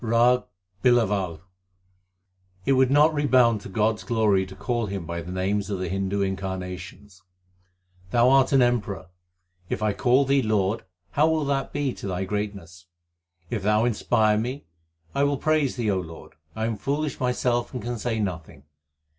RAG 0.03 0.45
BILAWAL 0.81 1.41
It 2.65 2.71
would 2.71 2.89
not 2.89 3.13
redound 3.13 3.61
to 3.61 3.69
God 3.69 3.97
s 3.99 4.03
glory 4.03 4.47
to 4.47 4.55
call 4.55 4.87
Him 4.87 5.05
by 5.05 5.21
the 5.21 5.31
names 5.31 5.69
of 5.69 5.77
the 5.77 5.89
Hindu 5.89 6.21
incarnations. 6.21 7.21
Thou 8.09 8.31
art 8.31 8.51
an 8.51 8.63
emperor; 8.63 9.09
if 9.69 9.83
I 9.83 9.93
call 9.93 10.25
Thee 10.25 10.41
lord, 10.41 10.85
how 11.11 11.29
will 11.29 11.45
that 11.45 11.71
be 11.71 11.93
to 11.93 12.07
Thy 12.07 12.23
greatness? 12.25 12.87
If 13.51 13.61
Thou 13.61 13.85
inspire 13.85 14.39
me, 14.39 14.65
I 15.13 15.23
will 15.23 15.37
praise 15.37 15.75
Thee, 15.75 15.91
O 15.91 15.99
Lord; 15.99 16.33
I 16.55 16.65
am 16.65 16.77
foolish 16.77 17.19
myself 17.19 17.71
and 17.71 17.83
can 17.83 17.99
say 17.99 18.19
nothing. 18.19 18.63